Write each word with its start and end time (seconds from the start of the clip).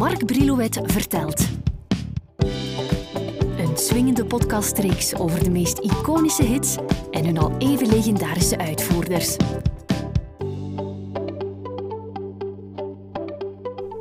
Mark 0.00 0.26
Brilouet 0.26 0.80
vertelt. 0.82 1.48
Een 3.58 3.76
swingende 3.76 4.24
podcastreeks 4.24 5.14
over 5.14 5.44
de 5.44 5.50
meest 5.50 5.78
iconische 5.78 6.42
hits 6.42 6.76
en 7.10 7.24
hun 7.24 7.38
al 7.38 7.56
even 7.58 7.88
legendarische 7.88 8.58
uitvoerders. 8.58 9.36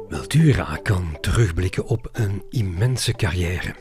Ventura 0.09 0.79
kan 0.83 1.17
terugblikken 1.21 1.85
op 1.85 2.09
een 2.11 2.43
immense 2.49 3.11
carrière. 3.13 3.75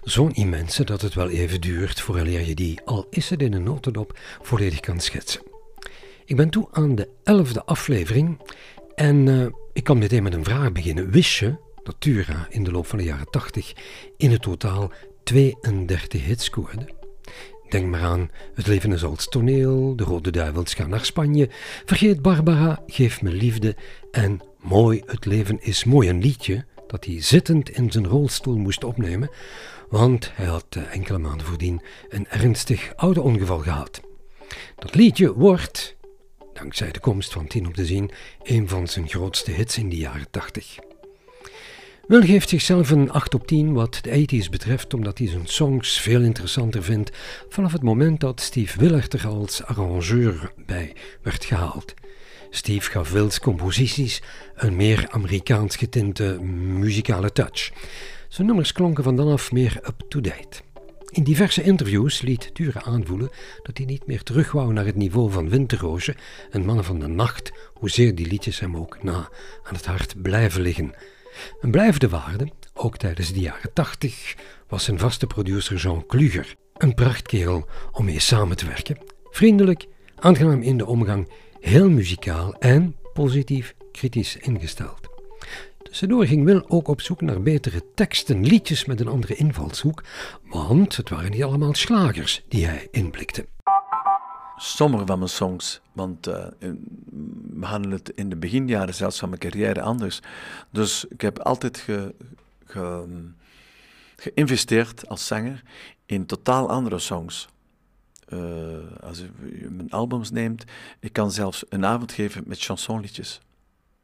Zo'n 0.00 0.32
immense 0.32 0.84
dat 0.84 1.00
het 1.00 1.14
wel 1.14 1.28
even 1.28 1.60
duurt 1.60 2.00
vooraleer 2.00 2.46
je 2.46 2.54
die, 2.54 2.80
al 2.84 3.06
is 3.10 3.30
het 3.30 3.42
in 3.42 3.52
een 3.52 3.62
notendop, 3.62 4.18
volledig 4.40 4.80
kan 4.80 5.00
schetsen. 5.00 5.42
Ik 6.24 6.36
ben 6.36 6.50
toe 6.50 6.68
aan 6.70 6.94
de 6.94 7.08
elfde 7.22 7.64
aflevering 7.64 8.40
en 8.94 9.26
uh, 9.26 9.46
ik 9.72 9.84
kan 9.84 9.98
meteen 9.98 10.22
met 10.22 10.34
een 10.34 10.44
vraag 10.44 10.72
beginnen. 10.72 11.10
Wist 11.10 11.38
je 11.38 11.54
dat 11.82 11.94
Tura 11.98 12.46
in 12.50 12.64
de 12.64 12.70
loop 12.70 12.86
van 12.86 12.98
de 12.98 13.04
jaren 13.04 13.30
80 13.30 13.72
in 14.16 14.30
het 14.30 14.42
totaal 14.42 14.92
32 15.24 16.24
hits 16.24 16.44
scoorde? 16.44 16.88
Denk 17.68 17.86
maar 17.86 18.02
aan 18.02 18.30
Het 18.54 18.66
leven 18.66 18.92
is 18.92 19.04
als 19.04 19.28
toneel, 19.28 19.96
De 19.96 20.04
Rode 20.04 20.30
Duivels 20.30 20.74
gaan 20.74 20.90
naar 20.90 21.04
Spanje, 21.04 21.48
Vergeet 21.84 22.22
Barbara, 22.22 22.82
Geef 22.86 23.22
me 23.22 23.30
liefde 23.30 23.76
en 24.10 24.40
Mooi, 24.62 25.02
het 25.06 25.24
leven 25.24 25.62
is 25.62 25.84
mooi. 25.84 26.08
Een 26.08 26.20
liedje 26.20 26.64
dat 26.86 27.04
hij 27.04 27.22
zittend 27.22 27.70
in 27.70 27.92
zijn 27.92 28.06
rolstoel 28.06 28.56
moest 28.56 28.84
opnemen, 28.84 29.30
want 29.88 30.30
hij 30.34 30.46
had 30.46 30.66
eh, 30.68 30.94
enkele 30.94 31.18
maanden 31.18 31.46
voordien 31.46 31.82
een 32.08 32.28
ernstig 32.28 32.92
auto-ongeval 32.96 33.58
gehad. 33.58 34.00
Dat 34.76 34.94
liedje 34.94 35.34
wordt, 35.34 35.96
dankzij 36.52 36.90
de 36.90 37.00
komst 37.00 37.32
van 37.32 37.46
Tien 37.46 37.66
op 37.66 37.74
de 37.74 37.86
Zien, 37.86 38.10
een 38.42 38.68
van 38.68 38.88
zijn 38.88 39.08
grootste 39.08 39.50
hits 39.50 39.78
in 39.78 39.88
de 39.88 39.96
jaren 39.96 40.30
80. 40.30 40.76
Wil 42.06 42.22
geeft 42.22 42.48
zichzelf 42.48 42.90
een 42.90 43.10
8 43.10 43.34
op 43.34 43.46
10 43.46 43.72
wat 43.72 43.98
de 44.02 44.26
80s 44.26 44.50
betreft, 44.50 44.94
omdat 44.94 45.18
hij 45.18 45.28
zijn 45.28 45.46
songs 45.46 46.00
veel 46.00 46.20
interessanter 46.20 46.82
vindt 46.82 47.10
vanaf 47.48 47.72
het 47.72 47.82
moment 47.82 48.20
dat 48.20 48.40
Steve 48.40 48.78
Willert 48.78 49.12
er 49.12 49.26
als 49.26 49.64
arrangeur 49.64 50.52
bij 50.66 50.92
werd 51.22 51.44
gehaald. 51.44 51.94
Steve 52.50 52.90
gaf 52.90 53.10
Wills 53.10 53.40
composities 53.40 54.22
een 54.54 54.76
meer 54.76 55.08
Amerikaans 55.10 55.76
getinte 55.76 56.40
muzikale 56.78 57.32
touch. 57.32 57.72
Zijn 58.28 58.46
nummers 58.46 58.72
klonken 58.72 59.04
van 59.04 59.16
dan 59.16 59.32
af 59.32 59.52
meer 59.52 59.80
up-to-date. 59.86 60.71
In 61.12 61.22
diverse 61.22 61.62
interviews 61.62 62.20
liet 62.20 62.54
Ture 62.54 62.82
aanvoelen 62.82 63.30
dat 63.62 63.76
hij 63.76 63.86
niet 63.86 64.06
meer 64.06 64.22
terug 64.22 64.52
wou 64.52 64.72
naar 64.72 64.84
het 64.84 64.96
niveau 64.96 65.30
van 65.30 65.48
Winterroosje 65.48 66.14
en 66.50 66.64
Mannen 66.64 66.84
van 66.84 66.98
de 66.98 67.06
Nacht, 67.06 67.52
hoezeer 67.74 68.14
die 68.14 68.26
liedjes 68.26 68.60
hem 68.60 68.76
ook 68.76 69.02
na 69.02 69.28
aan 69.62 69.74
het 69.74 69.86
hart 69.86 70.22
blijven 70.22 70.62
liggen. 70.62 70.94
Een 71.60 71.70
blijvende 71.70 72.08
waarde, 72.08 72.48
ook 72.74 72.96
tijdens 72.96 73.32
de 73.32 73.40
jaren 73.40 73.72
tachtig, 73.72 74.34
was 74.68 74.84
zijn 74.84 74.98
vaste 74.98 75.26
producer 75.26 75.76
Jean 75.76 76.06
Kluger. 76.06 76.54
Een 76.76 76.94
prachtkerel 76.94 77.68
om 77.92 78.04
mee 78.04 78.20
samen 78.20 78.56
te 78.56 78.66
werken. 78.66 78.98
Vriendelijk, 79.30 79.86
aangenaam 80.14 80.62
in 80.62 80.78
de 80.78 80.86
omgang 80.86 81.28
heel 81.60 81.90
muzikaal 81.90 82.54
en 82.54 82.96
positief 83.12 83.74
kritisch 83.92 84.36
ingesteld. 84.36 85.11
Tussendoor 85.92 86.26
ging 86.26 86.44
Wil 86.44 86.64
ook 86.68 86.88
op 86.88 87.00
zoek 87.00 87.20
naar 87.20 87.42
betere 87.42 87.82
teksten, 87.94 88.46
liedjes 88.46 88.84
met 88.84 89.00
een 89.00 89.08
andere 89.08 89.34
invalshoek, 89.34 90.02
want 90.42 90.96
het 90.96 91.08
waren 91.08 91.30
niet 91.30 91.42
allemaal 91.42 91.74
slagers 91.74 92.42
die 92.48 92.66
hij 92.66 92.88
inblikte. 92.90 93.46
Sommige 94.56 95.06
van 95.06 95.18
mijn 95.18 95.30
songs, 95.30 95.80
want 95.92 96.28
uh, 96.28 96.46
we 97.54 97.66
hadden 97.66 97.90
het 97.90 98.08
in 98.08 98.28
de 98.28 98.36
beginjaren 98.36 98.94
zelfs 98.94 99.18
van 99.18 99.28
mijn 99.28 99.40
carrière 99.40 99.82
anders. 99.82 100.20
Dus 100.70 101.04
ik 101.08 101.20
heb 101.20 101.38
altijd 101.38 101.78
ge, 101.78 102.14
ge, 102.64 103.04
geïnvesteerd 104.16 105.08
als 105.08 105.26
zanger 105.26 105.62
in 106.06 106.26
totaal 106.26 106.68
andere 106.68 106.98
songs. 106.98 107.48
Uh, 108.28 108.40
als 109.00 109.18
je 109.18 109.68
mijn 109.70 109.90
albums 109.90 110.30
neemt, 110.30 110.64
ik 111.00 111.12
kan 111.12 111.32
zelfs 111.32 111.64
een 111.68 111.84
avond 111.84 112.12
geven 112.12 112.42
met 112.46 112.60
chansonliedjes. 112.60 113.40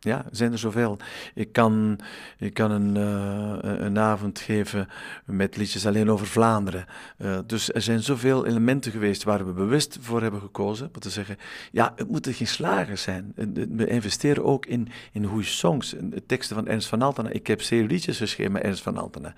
Ja, 0.01 0.25
zijn 0.31 0.53
er 0.53 0.59
zoveel. 0.59 0.99
Ik 1.35 1.53
kan, 1.53 1.99
ik 2.39 2.55
kan 2.55 2.71
een, 2.71 2.97
uh, 2.97 3.57
een 3.61 3.99
avond 3.99 4.39
geven 4.39 4.89
met 5.25 5.57
liedjes 5.57 5.87
alleen 5.87 6.11
over 6.11 6.27
Vlaanderen. 6.27 6.87
Uh, 7.19 7.39
dus 7.47 7.73
er 7.73 7.83
zijn 7.83 8.03
zoveel 8.03 8.47
elementen 8.47 8.93
geweest 8.93 9.23
waar 9.23 9.47
we 9.47 9.53
bewust 9.53 9.99
voor 10.01 10.23
hebben 10.23 10.41
gekozen. 10.41 10.91
Om 10.95 11.01
te 11.01 11.11
zeggen, 11.11 11.37
ja, 11.71 11.93
het 11.97 12.09
moeten 12.09 12.35
geen 12.35 12.47
slagers 12.47 13.03
zijn. 13.03 13.33
We 13.71 13.87
investeren 13.87 14.45
ook 14.45 14.67
in, 14.67 14.89
in 15.13 15.25
goede 15.25 15.45
songs. 15.45 15.95
De 16.01 16.27
teksten 16.27 16.57
van 16.57 16.67
Ernst 16.67 16.89
van 16.89 17.03
Altena. 17.03 17.29
Ik 17.29 17.47
heb 17.47 17.63
zeer 17.63 17.87
liedjes 17.87 18.19
geschreven 18.19 18.53
met 18.53 18.63
Ernst 18.63 18.83
van 18.83 18.97
Altena. 18.97 19.35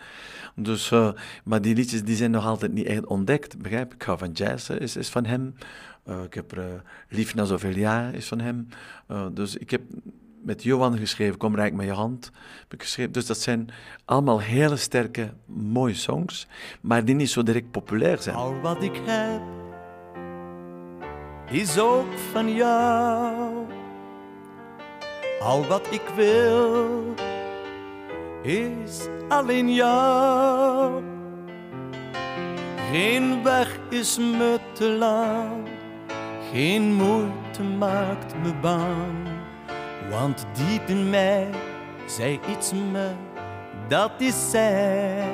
Dus, 0.54 0.90
uh, 0.90 1.10
maar 1.44 1.62
die 1.62 1.74
liedjes 1.74 2.04
die 2.04 2.16
zijn 2.16 2.30
nog 2.30 2.46
altijd 2.46 2.72
niet 2.72 2.86
echt 2.86 3.06
ontdekt. 3.06 3.58
Begrijp 3.58 3.94
ik? 3.94 4.04
van 4.04 4.32
jazz, 4.32 4.68
is, 4.68 4.96
is 4.96 5.08
van 5.08 5.24
hem. 5.24 5.54
ik 6.24 6.34
heb 6.34 6.60
Lief 7.08 7.34
na 7.34 7.44
zoveel 7.44 7.76
jaar, 7.76 8.14
is 8.14 8.26
van 8.26 8.40
hem. 8.40 8.68
dus 9.32 9.56
ik 9.56 9.70
heb 9.70 9.80
met 10.42 10.62
Johan 10.62 10.98
geschreven, 10.98 11.36
Kom 11.36 11.54
rijk 11.54 11.74
met 11.74 11.86
je 11.86 11.92
hand. 11.92 12.30
Heb 12.60 12.72
ik 12.72 12.82
geschreven. 12.82 13.12
Dus 13.12 13.26
dat 13.26 13.38
zijn 13.38 13.68
allemaal 14.04 14.40
hele 14.40 14.76
sterke, 14.76 15.32
mooie 15.46 15.94
songs, 15.94 16.46
maar 16.80 17.04
die 17.04 17.14
niet 17.14 17.30
zo 17.30 17.42
direct 17.42 17.70
populair 17.70 18.18
zijn. 18.18 18.36
Al 18.36 18.60
wat 18.60 18.82
ik 18.82 19.00
heb, 19.04 19.40
is 21.50 21.78
ook 21.78 22.18
van 22.32 22.54
jou. 22.54 23.66
Al 25.40 25.66
wat 25.66 25.86
ik 25.90 26.08
wil, 26.16 27.14
is 28.42 29.08
alleen 29.28 29.74
jou. 29.74 31.02
Geen 32.92 33.42
weg 33.42 33.78
is 33.88 34.18
me 34.18 34.58
te 34.72 34.88
lang, 34.88 35.68
geen 36.52 36.94
moeite 36.94 37.62
maakt 37.62 38.34
me 38.42 38.54
bang 38.60 39.28
want 40.08 40.46
diep 40.54 40.88
in 40.88 41.10
mij 41.10 41.48
zei 42.06 42.40
iets 42.50 42.72
me, 42.72 43.12
dat 43.88 44.12
is 44.18 44.50
zij. 44.50 45.32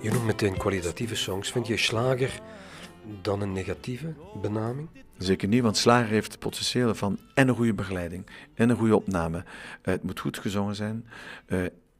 Je 0.00 0.10
noemt 0.10 0.24
meteen 0.24 0.56
kwalitatieve 0.56 1.14
songs. 1.14 1.50
Vind 1.50 1.66
je 1.66 1.76
slager 1.76 2.40
dan 3.22 3.40
een 3.40 3.52
negatieve 3.52 4.14
benaming? 4.42 4.88
Zeker 5.18 5.48
niet, 5.48 5.62
want 5.62 5.76
slager 5.76 6.08
heeft 6.08 6.32
het 6.32 6.40
potentieel 6.40 6.94
van 6.94 7.18
en 7.34 7.48
een 7.48 7.54
goede 7.54 7.74
begeleiding 7.74 8.26
en 8.54 8.70
een 8.70 8.76
goede 8.76 8.96
opname. 8.96 9.36
Uh, 9.38 9.44
het 9.82 10.02
moet 10.02 10.20
goed 10.20 10.38
gezongen 10.38 10.74
zijn. 10.74 11.06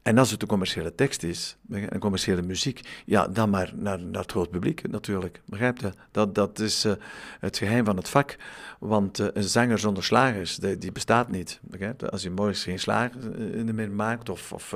En 0.05 0.17
als 0.17 0.31
het 0.31 0.41
een 0.41 0.47
commerciële 0.47 0.95
tekst 0.95 1.23
is, 1.23 1.57
een 1.69 1.99
commerciële 1.99 2.41
muziek, 2.41 2.79
ja, 3.05 3.27
dan 3.27 3.49
maar 3.49 3.71
naar, 3.75 3.99
naar 3.99 4.21
het 4.21 4.31
groot 4.31 4.49
publiek 4.49 4.87
natuurlijk. 4.91 5.41
Begrijp 5.45 5.77
je? 5.77 5.91
Dat, 6.11 6.35
dat 6.35 6.59
is 6.59 6.85
uh, 6.85 6.93
het 7.39 7.57
geheim 7.57 7.85
van 7.85 7.97
het 7.97 8.09
vak. 8.09 8.35
Want 8.79 9.19
uh, 9.19 9.27
een 9.33 9.43
zanger 9.43 9.79
zonder 9.79 10.03
slagers, 10.03 10.55
die, 10.55 10.77
die 10.77 10.91
bestaat 10.91 11.29
niet. 11.29 11.59
Begrijp 11.61 12.01
je? 12.01 12.09
Als 12.09 12.23
je 12.23 12.29
morgens 12.29 12.63
geen 12.63 12.79
slagers 12.79 13.25
uh, 13.37 13.73
meer 13.73 13.91
maakt, 13.91 14.29
of, 14.29 14.53
of 14.53 14.75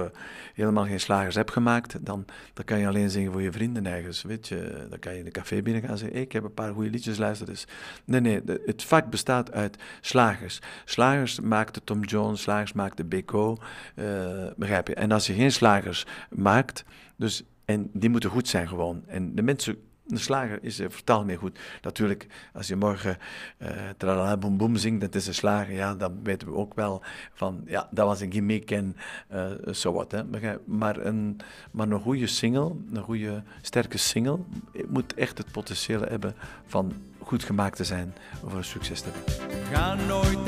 helemaal 0.53 0.85
geen 0.85 0.99
slagers 0.99 1.35
hebt 1.35 1.51
gemaakt, 1.51 2.05
dan, 2.05 2.25
dan 2.53 2.65
kan 2.65 2.79
je 2.79 2.87
alleen 2.87 3.09
zingen 3.09 3.31
voor 3.31 3.41
je 3.41 3.51
vrienden 3.51 3.85
ergens. 3.85 4.21
Weet 4.21 4.47
je? 4.47 4.87
Dan 4.89 4.99
kan 4.99 5.13
je 5.13 5.19
in 5.19 5.25
een 5.25 5.31
café 5.31 5.61
binnen 5.61 5.83
gaan 5.83 5.97
zeggen: 5.97 6.15
hey, 6.15 6.25
Ik 6.25 6.31
heb 6.31 6.43
een 6.43 6.53
paar 6.53 6.73
goede 6.73 6.89
liedjes, 6.89 7.17
luister 7.17 7.45
dus. 7.45 7.67
Nee, 8.05 8.21
nee, 8.21 8.41
het 8.65 8.83
vak 8.83 9.09
bestaat 9.09 9.51
uit 9.51 9.77
slagers. 10.01 10.59
Slagers 10.85 11.39
maakte 11.39 11.83
Tom 11.83 12.03
Jones, 12.03 12.41
slagers 12.41 12.73
maakte 12.73 13.05
Beko. 13.05 13.57
begrijp 14.55 14.87
je? 14.87 14.93
En 14.93 15.18
als 15.19 15.27
je 15.27 15.33
geen 15.33 15.51
slagers 15.51 16.05
maakt, 16.29 16.83
dus, 17.15 17.43
en 17.65 17.89
die 17.93 18.09
moeten 18.09 18.29
goed 18.29 18.47
zijn 18.47 18.67
gewoon. 18.67 19.03
En 19.07 19.35
de 19.35 19.41
mensen, 19.41 19.77
de 20.05 20.17
slager 20.17 20.59
is 20.61 20.79
uh, 20.79 20.87
vertaald 20.89 21.25
meer 21.25 21.37
goed. 21.37 21.59
Natuurlijk, 21.81 22.27
als 22.53 22.67
je 22.67 22.75
morgen 22.75 23.17
uh, 23.61 23.69
tralala 23.97 24.37
boem 24.37 24.57
boem 24.57 24.75
zingt, 24.75 25.01
dat 25.01 25.15
is 25.15 25.27
een 25.27 25.33
slager, 25.33 25.73
ja, 25.73 25.95
dan 25.95 26.19
weten 26.23 26.47
we 26.47 26.53
ook 26.53 26.73
wel 26.73 27.03
van, 27.33 27.61
ja, 27.65 27.87
dat 27.91 28.07
was 28.07 28.21
een 28.21 28.31
gimmick 28.31 28.71
en 28.71 28.95
zo 29.71 29.89
uh, 29.89 29.95
wat. 29.95 30.23
Maar, 30.65 30.97
een, 30.97 31.37
maar 31.71 31.89
een 31.89 31.99
goede 31.99 32.27
single, 32.27 32.75
een 32.93 33.03
goede, 33.03 33.43
sterke 33.61 33.97
single, 33.97 34.39
moet 34.87 35.13
echt 35.13 35.37
het 35.37 35.51
potentieel 35.51 36.01
hebben 36.01 36.35
van 36.65 36.93
goed 37.19 37.43
gemaakt 37.43 37.75
te 37.75 37.83
zijn 37.83 38.13
voor 38.41 38.57
een 38.57 38.63
succes 38.63 39.01
te 39.01 39.09
hebben. 39.11 39.65
Ga 39.65 39.95
nooit 39.95 40.45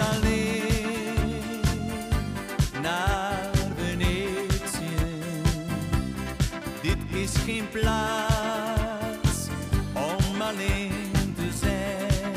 geen 7.46 7.70
plaats 7.70 9.48
om 9.94 10.42
alleen 10.42 11.34
te 11.36 11.52
zijn. 11.54 12.34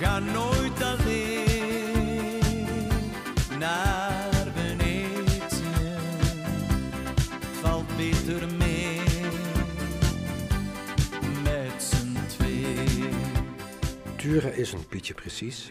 Ga 0.00 0.18
nooit 0.18 0.82
alleen 0.82 2.66
naar 3.58 4.46
Venetië. 4.54 5.96
Valt 7.60 7.96
beter 7.96 8.46
mee 8.58 9.00
met 11.42 11.82
z'n 11.82 12.16
twee. 12.26 13.08
Tura 14.16 14.48
is 14.48 14.72
een 14.72 14.86
beetje 14.88 15.14
precies. 15.14 15.70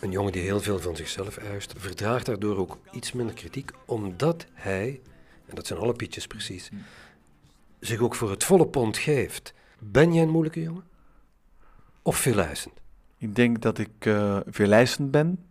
Een 0.00 0.10
jongen 0.10 0.32
die 0.32 0.42
heel 0.42 0.60
veel 0.60 0.78
van 0.78 0.96
zichzelf 0.96 1.36
eist, 1.36 1.74
verdraagt 1.76 2.26
daardoor 2.26 2.56
ook 2.56 2.78
iets 2.92 3.12
minder 3.12 3.34
kritiek, 3.34 3.70
omdat 3.86 4.46
hij, 4.52 5.00
en 5.46 5.54
dat 5.54 5.66
zijn 5.66 5.78
alle 5.78 5.92
pietjes 5.92 6.26
precies, 6.26 6.70
zich 7.80 8.00
ook 8.00 8.14
voor 8.14 8.30
het 8.30 8.44
volle 8.44 8.66
pond 8.66 8.98
geeft. 8.98 9.54
Ben 9.78 10.12
jij 10.12 10.22
een 10.22 10.30
moeilijke 10.30 10.62
jongen? 10.62 10.84
Of 12.02 12.16
veel 12.16 12.38
eisend? 12.38 12.74
Ik 13.18 13.34
denk 13.34 13.62
dat 13.62 13.78
ik 13.78 14.06
uh, 14.06 14.40
veel 14.46 14.72
eisend 14.72 15.10
ben. 15.10 15.48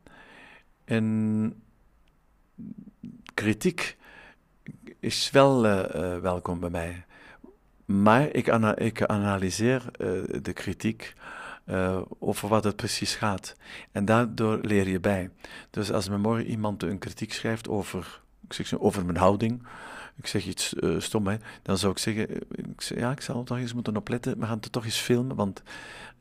En 0.85 1.63
kritiek 3.33 3.97
is 4.99 5.31
wel 5.31 5.65
uh, 5.65 6.17
welkom 6.17 6.59
bij 6.59 6.69
mij. 6.69 7.05
Maar 7.85 8.33
ik, 8.33 8.47
ik 8.75 9.03
analyseer 9.03 9.91
de 10.41 10.53
kritiek 10.53 11.13
over 12.19 12.47
wat 12.47 12.63
het 12.63 12.75
precies 12.75 13.15
gaat. 13.15 13.55
En 13.91 14.05
daardoor 14.05 14.59
leer 14.61 14.87
je 14.87 14.99
bij. 14.99 15.29
Dus 15.69 15.91
als 15.91 16.09
me 16.09 16.17
morgen 16.17 16.45
iemand 16.45 16.83
een 16.83 16.99
kritiek 16.99 17.33
schrijft 17.33 17.69
over, 17.69 18.22
ik 18.47 18.53
zeg, 18.53 18.79
over 18.79 19.05
mijn 19.05 19.17
houding, 19.17 19.63
ik 20.15 20.27
zeg 20.27 20.45
iets 20.45 20.73
uh, 20.73 20.99
stom, 20.99 21.27
hè, 21.27 21.35
dan 21.61 21.77
zou 21.77 21.91
ik 21.91 21.97
zeggen, 21.97 22.29
ik 22.55 22.81
zeg, 22.81 22.97
ja, 22.97 23.11
ik 23.11 23.21
zal 23.21 23.43
toch 23.43 23.57
eens 23.57 23.73
moeten 23.73 23.97
opletten, 23.97 24.39
we 24.39 24.45
gaan 24.45 24.59
het 24.59 24.71
toch 24.71 24.85
eens 24.85 24.99
filmen, 24.99 25.35
want... 25.35 25.61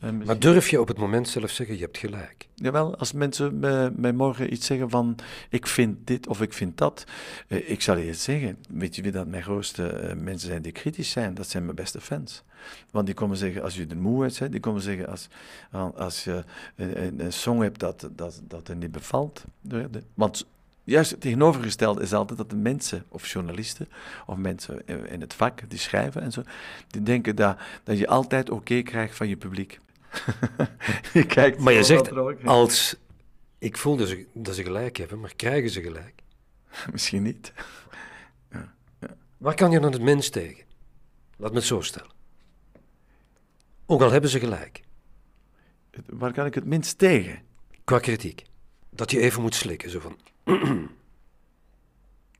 Uh, 0.05 0.11
maar 0.11 0.39
durf 0.39 0.69
je 0.69 0.81
op 0.81 0.89
het 0.89 0.99
moment 0.99 1.29
zelf 1.29 1.51
zeggen, 1.51 1.77
je 1.77 1.83
hebt 1.83 1.99
gelijk? 1.99 2.49
Jawel, 2.55 2.97
als 2.97 3.13
mensen 3.13 3.59
mij, 4.01 4.13
morgen 4.13 4.53
iets 4.53 4.67
zeggen 4.67 4.91
van, 4.91 5.17
ik 5.49 5.67
vind 5.67 6.07
dit 6.07 6.27
of 6.27 6.41
ik 6.41 6.53
vind 6.53 6.79
dat, 6.79 7.05
uh, 7.49 7.71
ik 7.71 7.83
zal 7.83 7.97
je 7.97 8.07
het 8.07 8.19
zeggen. 8.19 8.59
Weet 8.69 8.97
je 8.97 9.03
wie 9.03 9.13
dat 9.13 9.27
mijn 9.27 9.43
grootste 9.43 10.15
mensen 10.17 10.49
zijn 10.49 10.63
die 10.63 10.73
kritisch 10.73 11.11
zijn? 11.11 11.35
Dat 11.35 11.49
zijn 11.49 11.65
mijn 11.65 11.77
beste 11.77 12.01
fans. 12.01 12.43
Want 12.91 13.07
die 13.07 13.15
komen 13.15 13.37
zeggen, 13.37 13.63
als 13.63 13.75
je 13.75 13.87
de 13.87 13.97
moeheid 13.97 14.39
bent, 14.39 14.53
die 14.53 14.61
komen 14.61 14.83
zeggen, 14.83 15.09
als, 15.09 15.29
als 15.95 16.25
je 16.25 16.45
een, 16.77 17.25
een 17.25 17.33
song 17.33 17.61
hebt 17.61 17.81
dat, 17.81 18.09
dat, 18.13 18.41
dat 18.49 18.69
er 18.69 18.77
niet 18.77 18.93
bevalt. 18.93 19.45
Want 20.15 20.47
juist 20.85 21.11
het 21.11 21.21
tegenovergestelde 21.21 22.03
is 22.03 22.13
altijd 22.13 22.39
dat 22.39 22.51
de 22.51 22.57
mensen, 22.57 23.05
of 23.09 23.29
journalisten, 23.29 23.89
of 24.27 24.37
mensen 24.37 24.87
in 25.09 25.21
het 25.21 25.35
vak 25.35 25.71
die 25.71 25.79
schrijven 25.79 26.23
en 26.23 26.33
zo, 26.33 26.43
die 26.89 27.03
denken 27.03 27.37
dat, 27.37 27.57
dat 27.85 27.99
je 27.99 28.07
altijd 28.07 28.51
oké 28.51 28.83
krijgt 28.83 29.17
van 29.17 29.29
je 29.29 29.37
publiek. 29.37 29.79
je 31.13 31.27
kijkt 31.27 31.59
maar 31.59 31.73
je 31.73 31.83
zegt, 31.83 32.13
als 32.45 32.97
ik 33.59 33.77
voel 33.77 33.97
dat 33.97 34.09
ze, 34.09 34.27
dat 34.33 34.55
ze 34.55 34.63
gelijk 34.63 34.97
hebben, 34.97 35.21
maar 35.21 35.35
krijgen 35.37 35.71
ze 35.71 35.83
gelijk? 35.83 36.23
Misschien 36.93 37.23
niet. 37.23 37.53
ja, 38.51 38.73
ja. 39.01 39.17
Waar 39.37 39.55
kan 39.55 39.71
je 39.71 39.81
dan 39.81 39.93
het 39.93 40.03
minst 40.03 40.33
tegen? 40.33 40.65
Laat 41.37 41.51
me 41.51 41.57
het 41.57 41.67
zo 41.67 41.81
stellen. 41.81 42.11
Ook 43.87 44.03
al 44.03 44.11
hebben 44.11 44.31
ze 44.31 44.39
gelijk. 44.39 44.83
Waar 46.07 46.33
kan 46.33 46.47
ik 46.47 46.55
het 46.55 46.65
minst 46.65 46.99
tegen? 46.99 47.43
Qua 47.85 47.99
kritiek. 47.99 48.43
Dat 48.95 49.11
je 49.11 49.21
even 49.21 49.43
moet 49.43 49.55
slikken, 49.55 49.91
zo 49.91 50.01
van... 50.01 50.19
Het 50.45 50.89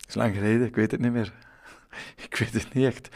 is 0.09 0.15
lang 0.15 0.35
geleden, 0.35 0.67
ik 0.67 0.75
weet 0.75 0.91
het 0.91 1.01
niet 1.01 1.13
meer. 1.13 1.35
ik 2.27 2.37
weet 2.37 2.53
het 2.53 2.75
niet 2.75 2.85
echt. 2.85 3.09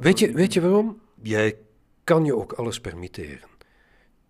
Weet 0.00 0.18
je, 0.18 0.32
weet 0.32 0.52
je 0.52 0.60
waarom? 0.60 1.00
Jij 1.22 1.56
kan 2.04 2.24
je 2.24 2.36
ook 2.36 2.52
alles 2.52 2.80
permitteren. 2.80 3.48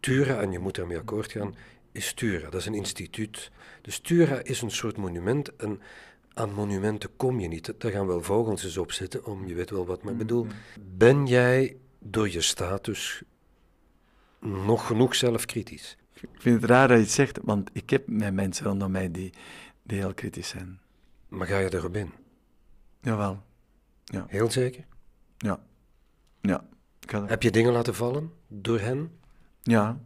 Tura, 0.01 0.41
en 0.41 0.53
je 0.53 0.59
moet 0.59 0.79
ermee 0.79 0.99
akkoord 0.99 1.33
gaan, 1.33 1.55
is 1.93 2.13
Tura. 2.13 2.51
Dat 2.51 2.61
is 2.61 2.67
een 2.67 2.75
instituut. 2.75 3.51
Dus 3.83 3.99
Tura 3.99 4.43
is 4.43 4.63
een 4.63 4.71
soort 4.71 4.97
monument 4.97 5.57
en 5.57 5.81
aan 6.35 6.53
monumenten 6.53 7.17
kom 7.17 7.41
je 7.41 7.49
niet. 7.49 7.75
Daar 7.79 7.91
gaan 7.91 8.07
wel 8.07 8.23
vogels 8.23 8.65
eens 8.65 8.77
op 8.77 8.93
zitten, 8.93 9.25
om 9.25 9.47
je 9.47 9.55
weet 9.55 9.71
wel 9.71 9.87
wat 9.87 10.03
ik 10.05 10.17
bedoel. 10.17 10.45
Mm-hmm. 10.45 10.59
Ben 10.97 11.27
jij 11.27 11.77
door 11.99 12.31
je 12.31 12.41
status 12.41 13.23
nog 14.41 14.87
genoeg 14.87 15.15
zelfkritisch? 15.15 15.97
Ik 16.21 16.41
vind 16.41 16.61
het 16.61 16.71
raar 16.71 16.89
dat 16.89 16.97
je 16.97 17.03
het 17.03 17.13
zegt, 17.13 17.39
want 17.43 17.71
ik 17.73 17.91
heb 17.91 18.09
met 18.09 18.35
mensen 18.35 18.67
rondom 18.67 18.91
mij 18.91 19.11
die, 19.11 19.33
die 19.83 19.99
heel 19.99 20.15
kritisch 20.15 20.49
zijn. 20.49 20.81
Maar 21.29 21.47
ga 21.47 21.59
je 21.59 21.75
erop 21.75 21.97
in? 21.97 22.13
Jawel. 23.01 23.43
Ja. 24.05 24.25
Heel 24.29 24.51
zeker? 24.51 24.85
Ja. 25.37 25.61
ja. 26.41 26.65
Heb 27.27 27.43
je 27.43 27.51
dingen 27.51 27.73
laten 27.73 27.95
vallen 27.95 28.33
door 28.49 28.81
hen? 28.81 29.11
Ja, 29.63 30.01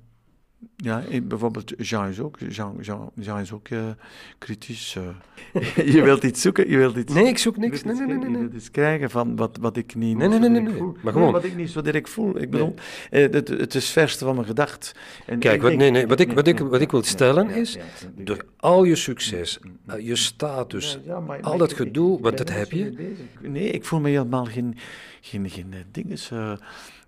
ja, 0.77 1.03
bijvoorbeeld 1.23 1.73
Jean 1.77 2.09
is 2.09 2.21
ook, 2.21 2.39
Jean, 2.49 2.77
Jean, 2.81 3.11
Jean 3.15 3.41
is 3.41 3.53
ook 3.53 3.69
uh, 3.69 3.85
kritisch. 4.39 4.97
Uh. 4.99 5.87
je 5.95 6.03
wilt 6.03 6.23
iets 6.23 6.41
zoeken, 6.41 6.71
je 6.71 6.77
wilt 6.77 6.97
iets... 6.97 7.15
Nee, 7.15 7.27
ik 7.27 7.39
zoek 7.39 7.57
niks. 7.57 7.85
Nee, 7.85 7.95
nee, 7.95 8.07
nee, 8.07 8.17
nee. 8.17 8.31
Je 8.31 8.39
wilt 8.39 8.55
iets 8.55 8.71
krijgen 8.71 9.11
van 9.11 9.37
wat, 9.37 9.59
wat 9.61 9.77
ik 9.77 9.95
niet... 9.95 10.17
Nee, 10.17 10.29
nee, 10.29 10.39
nee, 10.39 10.49
nee, 10.49 10.63
nee. 10.63 10.83
Maar 11.03 11.13
gewoon... 11.13 11.33
wat 11.33 11.45
ik 11.45 11.57
niet 11.57 11.71
zo 11.71 11.83
direct 11.83 12.11
voel. 12.11 12.41
Ik 12.41 12.51
bedoel, 12.51 12.75
nee. 13.11 13.29
uh, 13.29 13.33
het, 13.33 13.49
het 13.49 13.75
is 13.75 13.85
het 13.85 13.93
verste 13.93 14.25
van 14.25 14.35
mijn 14.35 14.47
gedacht. 14.47 14.95
En 15.27 15.39
Kijk, 15.39 15.63
wat, 15.63 15.75
nee, 15.75 15.91
nee, 15.91 16.07
wat, 16.07 16.21
ik, 16.21 16.33
wat, 16.33 16.47
ik, 16.47 16.59
wat 16.59 16.81
ik 16.81 16.91
wil 16.91 17.03
stellen 17.03 17.51
is, 17.51 17.79
door 18.15 18.45
al 18.57 18.85
je 18.85 18.97
succes, 18.97 19.59
je 19.99 20.17
status, 20.17 20.99
al 21.41 21.59
dat 21.59 21.73
gedoe, 21.73 22.21
want 22.21 22.39
dat 22.39 22.51
heb 22.51 22.73
je... 22.73 23.15
Nee, 23.41 23.71
ik 23.71 23.85
voel 23.85 24.01
me 24.01 24.09
helemaal 24.09 24.45
geen, 24.45 24.77
geen, 25.21 25.51
geen 25.51 25.75
dinges 25.93 26.31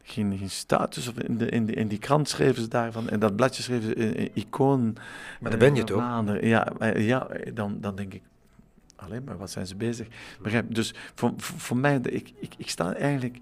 geen, 0.02 0.38
geen 0.38 0.50
status. 0.50 1.08
Of 1.08 1.18
in, 1.18 1.38
de, 1.38 1.48
in, 1.48 1.66
de, 1.66 1.72
in 1.72 1.88
die 1.88 1.98
krant 1.98 2.28
schreven 2.28 2.62
ze 2.62 2.68
daarvan, 2.68 3.08
en 3.08 3.20
dat 3.20 3.36
bladje 3.36 3.62
schreven 3.62 3.88
ze 3.88 3.98
een, 3.98 4.20
een 4.20 4.30
icoon. 4.34 4.96
Maar 5.40 5.50
dan 5.50 5.58
ben 5.58 5.74
je 5.74 5.84
toch? 5.84 6.40
Ja, 6.40 6.72
ja 6.96 7.28
dan, 7.54 7.80
dan 7.80 7.96
denk 7.96 8.14
ik, 8.14 8.22
alleen 8.96 9.24
maar 9.24 9.38
wat 9.38 9.50
zijn 9.50 9.66
ze 9.66 9.76
bezig? 9.76 10.06
Begrijp, 10.42 10.74
dus 10.74 10.94
voor, 11.14 11.32
voor, 11.36 11.76
mij, 11.76 11.96
ik, 12.02 12.32
ik, 12.38 12.54
ik 12.56 12.70
sta 12.70 12.94
eigenlijk, 12.94 13.38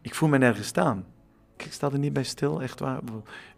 ik 0.00 0.14
voel 0.14 0.28
me 0.28 0.38
nergens 0.38 0.68
staan. 0.68 1.04
Ik 1.56 1.72
sta 1.72 1.90
er 1.90 1.98
niet 1.98 2.12
bij 2.12 2.24
stil, 2.24 2.62
echt 2.62 2.80
waar, 2.80 3.00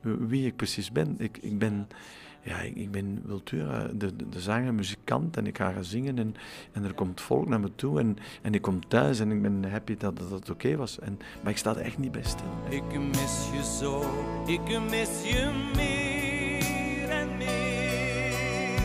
wie 0.00 0.46
ik 0.46 0.56
precies 0.56 0.92
ben. 0.92 1.14
Ik, 1.18 1.38
ik 1.40 1.58
ben 1.58 1.88
ja, 1.92 2.29
ik, 2.42 2.76
ik 2.76 2.90
ben 2.90 3.22
Wiltura, 3.24 3.86
de, 3.94 4.16
de, 4.16 4.40
zanger, 4.40 4.74
muzikant 4.74 5.36
en 5.36 5.46
ik 5.46 5.56
ga 5.56 5.72
gaan 5.72 5.84
zingen 5.84 6.18
en, 6.18 6.34
en 6.72 6.84
er 6.84 6.94
komt 6.94 7.20
volk 7.20 7.48
naar 7.48 7.60
me 7.60 7.70
toe 7.74 8.00
en, 8.00 8.16
en 8.42 8.54
ik 8.54 8.62
kom 8.62 8.88
thuis 8.88 9.20
en 9.20 9.30
ik 9.30 9.42
ben 9.42 9.70
happy 9.70 9.96
dat, 9.96 10.18
dat 10.30 10.50
oké 10.50 10.76
was. 10.76 10.98
En, 10.98 11.18
maar 11.42 11.52
ik 11.52 11.58
sta 11.58 11.70
er 11.70 11.80
echt 11.80 11.98
niet 11.98 12.12
bij 12.12 12.22
stil. 12.22 12.46
Ik 12.68 12.98
mis 12.98 13.48
je 13.52 13.76
zo, 13.78 14.02
ik 14.46 14.80
mis 14.90 15.08
je 15.24 15.70
meer 15.74 17.08
en 17.08 17.36
meer. 17.36 18.78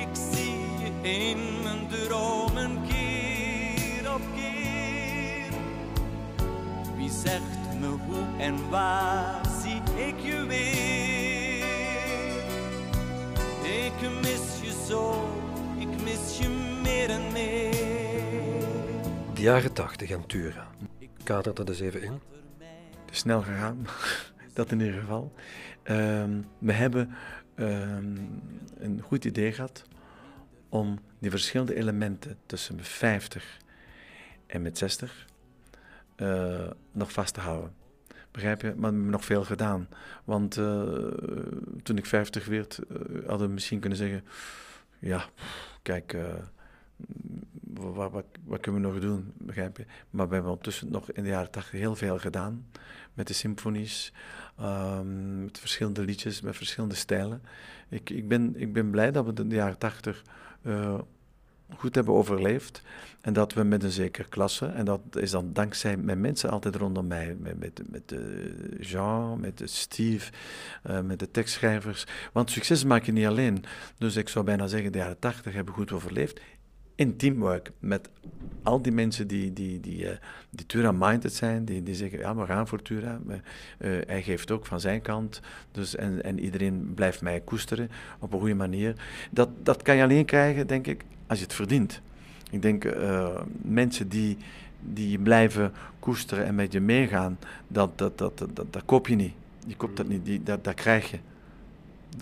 Ik 0.00 0.08
zie 0.30 0.54
je 0.78 1.08
in 1.08 1.38
mijn 1.62 1.88
dromen 1.88 2.78
keer 2.88 4.14
op 4.14 4.22
keer. 4.34 5.52
Wie 6.96 7.10
zegt 7.10 7.78
me 7.80 7.86
hoe 7.86 8.24
en 8.38 8.70
waar 8.70 9.45
jaren 19.46 19.72
tachtig 19.72 20.10
en 20.10 20.26
Tura. 20.26 20.70
Kader 21.22 21.54
dat 21.54 21.68
eens 21.68 21.80
even 21.80 22.02
in. 22.02 22.20
Snel 23.10 23.42
gegaan, 23.42 23.86
dat 24.54 24.70
in 24.70 24.80
ieder 24.80 25.00
geval. 25.00 25.32
Um, 25.84 26.46
we 26.58 26.72
hebben 26.72 27.14
um, 27.56 28.42
een 28.78 29.00
goed 29.00 29.24
idee 29.24 29.52
gehad 29.52 29.84
om 30.68 30.98
die 31.18 31.30
verschillende 31.30 31.74
elementen 31.74 32.38
tussen 32.46 32.74
mijn 32.74 32.86
50 32.86 33.58
en 34.46 34.62
met 34.62 34.78
60 34.78 35.26
uh, 36.16 36.70
nog 36.92 37.12
vast 37.12 37.34
te 37.34 37.40
houden. 37.40 37.72
Begrijp 38.30 38.60
je? 38.60 38.66
Maar 38.66 38.76
we 38.76 38.96
hebben 38.96 39.10
nog 39.10 39.24
veel 39.24 39.44
gedaan. 39.44 39.88
Want 40.24 40.56
uh, 40.56 40.82
toen 41.82 41.96
ik 41.96 42.06
50 42.06 42.46
werd, 42.46 42.78
uh, 42.88 43.28
hadden 43.28 43.46
we 43.46 43.52
misschien 43.52 43.80
kunnen 43.80 43.98
zeggen: 43.98 44.24
Ja, 44.98 45.24
kijk, 45.82 46.16
wat, 47.78 48.12
wat, 48.12 48.24
wat, 48.44 48.60
kunnen 48.60 48.82
we 48.82 48.88
nog 48.88 49.00
doen? 49.00 49.32
Begrijp 49.38 49.76
je? 49.76 49.84
Maar 50.10 50.28
we 50.28 50.34
hebben 50.34 50.52
ondertussen 50.52 50.90
nog 50.90 51.10
in 51.10 51.22
de 51.22 51.28
jaren 51.28 51.50
80 51.50 51.72
heel 51.72 51.96
veel 51.96 52.18
gedaan. 52.18 52.66
Met 53.14 53.26
de 53.26 53.32
symfonies, 53.32 54.12
um, 54.60 55.42
met 55.42 55.58
verschillende 55.58 56.02
liedjes, 56.02 56.40
met 56.40 56.56
verschillende 56.56 56.94
stijlen. 56.94 57.42
Ik, 57.88 58.10
ik, 58.10 58.28
ben, 58.28 58.52
ik 58.56 58.72
ben 58.72 58.90
blij 58.90 59.12
dat 59.12 59.24
we 59.24 59.42
in 59.42 59.48
de 59.48 59.54
jaren 59.54 59.78
80 59.78 60.22
goed 61.74 61.94
hebben 61.94 62.14
overleefd. 62.14 62.82
En 63.20 63.32
dat 63.32 63.54
we 63.54 63.62
met 63.62 63.82
een 63.82 63.90
zekere 63.90 64.28
klasse, 64.28 64.66
en 64.66 64.84
dat 64.84 65.00
is 65.12 65.30
dan 65.30 65.52
dankzij 65.52 65.96
mijn 65.96 66.20
mensen 66.20 66.50
altijd 66.50 66.76
rondom 66.76 67.06
mij, 67.06 67.36
met, 67.38 67.82
met, 67.90 68.14
Jean, 68.80 69.40
met 69.40 69.62
Steve, 69.64 70.32
uh, 70.90 71.00
met 71.00 71.18
de 71.18 71.30
tekstschrijvers. 71.30 72.06
Want 72.32 72.50
succes 72.50 72.84
maak 72.84 73.04
je 73.04 73.12
niet 73.12 73.26
alleen. 73.26 73.64
Dus 73.98 74.16
ik 74.16 74.28
zou 74.28 74.44
bijna 74.44 74.66
zeggen, 74.66 74.92
de 74.92 74.98
jaren 74.98 75.18
tachtig 75.18 75.54
hebben 75.54 75.74
goed 75.74 75.92
overleefd. 75.92 76.40
In 76.96 77.16
teamwork 77.16 77.70
met 77.78 78.08
al 78.62 78.82
die 78.82 78.92
mensen 78.92 79.26
die, 79.26 79.52
die, 79.52 79.80
die, 79.80 80.04
uh, 80.04 80.10
die 80.50 80.66
Tura-minded 80.66 81.32
zijn, 81.32 81.64
die, 81.64 81.82
die 81.82 81.94
zeggen, 81.94 82.18
ja, 82.18 82.36
we 82.36 82.46
gaan 82.46 82.68
voor 82.68 82.82
Tura. 82.82 83.20
Uh, 83.28 83.38
hij 84.06 84.22
geeft 84.22 84.50
ook 84.50 84.66
van 84.66 84.80
zijn 84.80 85.02
kant. 85.02 85.40
Dus, 85.72 85.96
en, 85.96 86.22
en 86.22 86.38
iedereen 86.40 86.92
blijft 86.94 87.22
mij 87.22 87.40
koesteren 87.40 87.90
op 88.18 88.32
een 88.32 88.38
goede 88.38 88.54
manier. 88.54 88.94
Dat, 89.30 89.48
dat 89.62 89.82
kan 89.82 89.96
je 89.96 90.02
alleen 90.02 90.24
krijgen, 90.24 90.66
denk 90.66 90.86
ik, 90.86 91.04
als 91.26 91.38
je 91.38 91.44
het 91.44 91.54
verdient. 91.54 92.00
Ik 92.50 92.62
denk, 92.62 92.84
uh, 92.84 93.40
mensen 93.62 94.08
die, 94.08 94.36
die 94.80 95.18
blijven 95.18 95.72
koesteren 95.98 96.44
en 96.44 96.54
met 96.54 96.72
je 96.72 96.80
meegaan, 96.80 97.38
dat, 97.68 97.98
dat, 97.98 98.18
dat, 98.18 98.38
dat, 98.38 98.50
dat, 98.54 98.82
koop 98.84 99.08
je 99.08 99.14
niet. 99.14 99.34
Je 99.66 99.76
koopt 99.76 99.96
dat 99.96 100.08
niet, 100.08 100.24
die, 100.24 100.42
dat, 100.42 100.64
dat 100.64 100.74
krijg 100.74 101.10
je. 101.10 101.18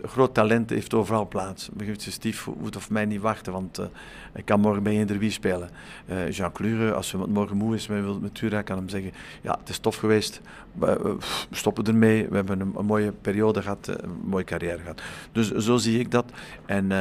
Groot 0.02 0.34
talent 0.34 0.70
heeft 0.70 0.94
overal 0.94 1.28
plaats. 1.28 1.68
Begrijpt 1.72 2.04
je, 2.04 2.10
Steve 2.10 2.50
hoeft 2.50 2.76
of 2.76 2.90
mij 2.90 3.04
niet 3.04 3.20
wachten, 3.20 3.52
want 3.52 3.78
uh, 3.78 3.86
ik 4.34 4.44
kan 4.44 4.60
morgen 4.60 4.82
bij 4.82 5.06
wie 5.06 5.30
spelen. 5.30 5.70
Uh, 6.06 6.30
Jean 6.30 6.52
Clure, 6.52 6.92
als 6.92 7.12
we 7.12 7.26
morgen 7.26 7.56
moe 7.56 7.74
is, 7.74 7.86
wil 7.86 8.18
met 8.20 8.34
Tura, 8.34 8.62
kan 8.62 8.76
hem 8.76 8.88
zeggen, 8.88 9.12
ja, 9.40 9.56
het 9.60 9.68
is 9.68 9.78
tof 9.78 9.96
geweest, 9.96 10.40
we, 10.72 11.16
stoppen 11.50 11.84
ermee, 11.84 12.28
we 12.28 12.34
hebben 12.36 12.60
een, 12.60 12.86
mooie 12.86 13.12
periode 13.12 13.62
gehad, 13.62 13.86
een 13.86 14.20
mooie 14.24 14.44
carrière 14.44 14.78
gehad. 14.78 15.02
Dus 15.32 15.50
zo 15.50 15.76
zie 15.76 15.98
ik 15.98 16.10
dat. 16.10 16.24
En, 16.66 16.92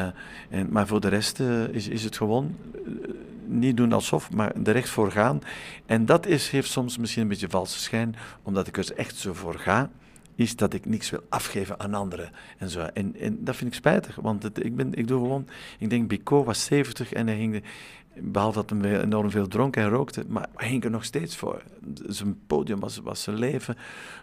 en, 0.50 0.68
maar 0.70 0.88
voor 0.88 1.02
de 1.02 1.08
rest 1.08 1.40
is, 1.72 1.88
is 1.88 2.04
het 2.04 2.18
gewoon 2.18 2.56
niet 3.46 3.78
doen 3.78 3.94
alsof, 3.94 4.32
maar 4.32 4.52
er 4.64 4.76
echt 4.76 4.90
voor 4.90 5.12
gaan. 5.12 5.42
En 5.86 6.06
dat 6.06 6.26
is, 6.26 6.50
heeft 6.50 6.72
soms 6.72 6.98
misschien 6.98 7.22
een 7.22 7.28
beetje 7.28 7.50
valse 7.50 7.80
schijn, 7.80 8.16
omdat 8.44 8.68
ik 8.68 8.78
er 8.78 8.94
echt 8.96 9.16
zo 9.16 9.34
voor 9.34 9.60
ga 9.60 9.90
is 10.36 10.56
dat 10.56 10.74
ik 10.74 10.86
niks 10.86 11.10
wil 11.10 11.24
afgeven 11.30 11.80
aan 11.80 11.94
anderen. 11.94 12.32
En, 12.58 12.70
zo. 12.70 12.80
en, 12.80 13.16
en 13.20 13.44
dat 13.44 13.56
vind 13.56 13.70
ik 13.70 13.76
spijtig, 13.76 14.16
want 14.16 14.44
het, 14.44 14.66
ik, 14.66 14.76
ben, 14.76 14.94
ik 14.94 15.08
doe 15.08 15.20
gewoon... 15.20 15.48
Ik 15.80 15.90
denk, 15.90 16.08
Bico 16.08 16.44
was 16.44 16.66
70 16.66 17.14
en 17.14 17.28
hij 17.28 17.36
ging... 17.36 17.64
Behalve 18.16 18.66
dat 18.66 18.82
hij 18.82 19.02
enorm 19.02 19.30
veel 19.30 19.48
dronk 19.48 19.76
en 19.76 19.90
rookte, 19.90 20.24
maar 20.28 20.48
hij 20.56 20.68
ging 20.68 20.84
er 20.84 20.90
nog 20.90 21.04
steeds 21.04 21.36
voor. 21.36 21.64
Zijn 22.08 22.40
podium 22.48 22.80
was, 22.80 22.98
was 22.98 23.24
zijn 23.24 23.38
leven. 23.38 23.76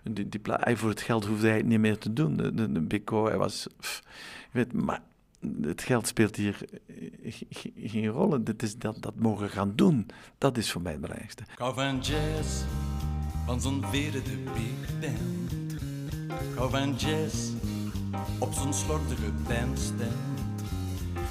Die, 0.03 0.29
die, 0.29 0.41
voor 0.77 0.89
het 0.89 1.01
geld 1.01 1.25
hoefde 1.25 1.47
hij 1.47 1.57
het 1.57 1.67
niet 1.67 1.79
meer 1.79 1.99
te 1.99 2.13
doen. 2.13 2.37
De, 2.37 2.73
de, 2.73 2.81
Bico, 2.81 3.27
hij 3.27 3.37
was... 3.37 3.67
weet, 4.51 4.73
maar 4.73 5.01
het 5.63 5.83
geld 5.83 6.07
speelt 6.07 6.37
hier 6.37 6.65
geen 7.77 8.07
rol. 8.07 8.45
Dit 8.45 8.63
is 8.63 8.77
dat, 8.77 9.03
dat 9.03 9.15
mogen 9.17 9.51
gaan 9.51 9.73
doen. 9.75 10.07
Dat 10.39 10.57
is 10.57 10.73
voor 10.73 10.83
mij 10.83 10.93
het 10.93 11.01
belangrijkste. 11.01 11.43
Van 11.57 12.01
jazz, 12.01 12.63
van 13.47 13.61
zo'n 13.61 13.81
de 13.81 14.43
big. 15.01 15.60
Kou 16.55 16.71
van 16.71 16.95
jazz 16.97 17.35
op 18.39 18.53
zo'n 18.53 18.75
slordige 18.75 19.33
bandstand. 19.49 20.29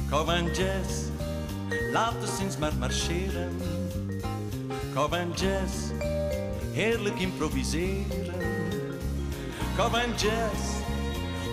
Kou 0.09 0.25
van 0.25 0.45
jazz, 0.45 1.09
laat 1.91 2.21
de 2.21 2.27
sinds 2.37 2.57
maar 2.57 2.73
marcheren. 2.79 3.57
Kou 4.93 5.09
van 5.09 5.31
jazz, 5.31 5.75
heerlijk 6.71 7.19
improviseren. 7.19 8.33
Kou 9.75 9.89
van 9.91 10.11
jazz, 10.17 10.61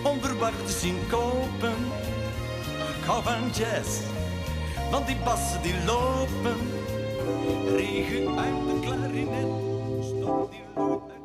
onverwacht 0.03 0.65
te 0.65 0.71
zien 0.71 0.97
kopen. 1.09 1.75
Kou 3.05 3.23
van 3.23 3.49
jazz, 3.53 3.99
want 4.91 5.07
die 5.07 5.17
bassen 5.23 5.61
die 5.61 5.83
lopen. 5.85 6.57
Regen 7.75 8.39
uit 8.39 8.65
de 8.67 8.79
klarinet, 8.81 9.51
stop 10.01 10.51
die 10.51 10.63
lopen. 10.75 11.16